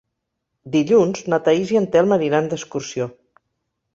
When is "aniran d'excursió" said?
2.17-3.09